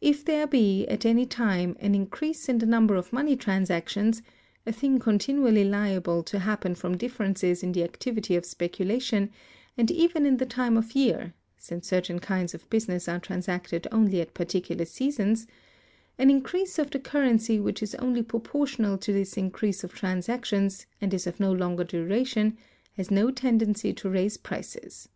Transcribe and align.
If 0.00 0.24
there 0.24 0.46
be, 0.46 0.88
at 0.88 1.04
any 1.04 1.26
time, 1.26 1.76
an 1.80 1.94
increase 1.94 2.48
in 2.48 2.60
the 2.60 2.64
number 2.64 2.94
of 2.96 3.12
money 3.12 3.36
transactions, 3.36 4.22
a 4.64 4.72
thing 4.72 4.98
continually 4.98 5.64
liable 5.64 6.22
to 6.22 6.38
happen 6.38 6.74
from 6.74 6.96
differences 6.96 7.62
in 7.62 7.72
the 7.72 7.84
activity 7.84 8.36
of 8.36 8.46
speculation, 8.46 9.28
and 9.76 9.90
even 9.90 10.24
in 10.24 10.38
the 10.38 10.46
time 10.46 10.78
of 10.78 10.94
year 10.94 11.34
(since 11.58 11.86
certain 11.88 12.20
kinds 12.20 12.54
of 12.54 12.70
business 12.70 13.06
are 13.06 13.20
transacted 13.20 13.86
only 13.92 14.22
at 14.22 14.32
particular 14.32 14.86
seasons), 14.86 15.46
an 16.16 16.30
increase 16.30 16.78
of 16.78 16.90
the 16.90 16.98
currency 16.98 17.60
which 17.60 17.82
is 17.82 17.94
only 17.96 18.22
proportional 18.22 18.96
to 18.96 19.12
this 19.12 19.36
increase 19.36 19.84
of 19.84 19.92
transactions, 19.92 20.86
and 21.02 21.12
is 21.12 21.26
of 21.26 21.38
no 21.38 21.52
longer 21.52 21.84
duration, 21.84 22.56
has 22.96 23.10
no 23.10 23.30
tendency 23.30 23.92
to 23.92 24.08
raise 24.08 24.38
prices. 24.38 25.10